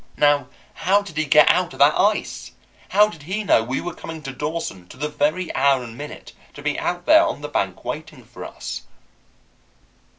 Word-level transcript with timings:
Now 0.17 0.47
how 0.73 1.03
did 1.03 1.15
he 1.15 1.25
get 1.25 1.47
out 1.51 1.73
of 1.73 1.77
that 1.77 1.93
ice? 1.93 2.53
How 2.89 3.07
did 3.07 3.21
he 3.21 3.43
know 3.43 3.61
we 3.63 3.79
were 3.79 3.93
coming 3.93 4.23
to 4.23 4.31
Dawson, 4.31 4.87
to 4.87 4.97
the 4.97 5.09
very 5.09 5.53
hour 5.53 5.83
and 5.83 5.95
minute, 5.95 6.33
to 6.55 6.63
be 6.63 6.79
out 6.79 7.05
there 7.05 7.23
on 7.23 7.41
the 7.41 7.47
bank 7.47 7.85
waiting 7.85 8.25
for 8.25 8.43
us? 8.43 8.81